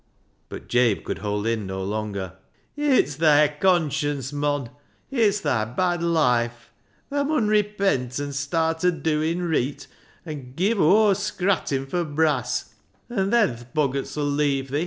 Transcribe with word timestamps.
But 0.49 0.67
Jabe 0.67 1.01
could 1.01 1.19
hold 1.19 1.45
in 1.45 1.67
no 1.67 1.83
longer." 1.83 2.33
It's 2.75 3.17
thi 3.17 3.49
conscience, 3.59 4.33
mon; 4.33 4.71
it's 5.11 5.41
thi 5.41 5.63
bad 5.77 5.99
loife. 6.01 6.71
Thaa 7.11 7.23
mun 7.23 7.47
repent, 7.47 8.17
an' 8.19 8.33
start 8.33 8.83
o' 8.83 8.89
doin' 8.89 9.43
reet 9.43 9.85
and 10.25 10.55
give 10.55 10.79
o'er 10.81 11.13
scrattin' 11.13 11.85
for 11.85 12.03
brass, 12.03 12.73
an' 13.11 13.29
then 13.29 13.55
th' 13.57 13.71
boggarts 13.75 14.17
'ull 14.17 14.25
leeav' 14.31 14.69
thi. 14.69 14.79